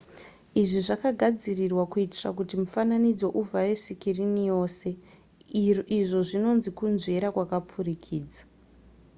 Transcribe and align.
izvi 0.61 0.79
zvakagadzirwa 0.87 1.83
kuitira 1.91 2.29
kuti 2.37 2.53
mufananidzo 2.61 3.27
uvhare 3.41 3.73
sikirini 3.83 4.45
rose 4.53 4.89
izvo 5.99 6.19
zvinonzi 6.29 6.69
kunzvera 6.77 7.27
kwakapfurikidza 7.35 8.41